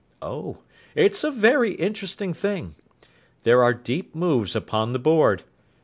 [0.23, 0.57] Oh!
[0.95, 2.73] it's a very interesting thing.
[3.43, 5.43] There are deep moves upon the board.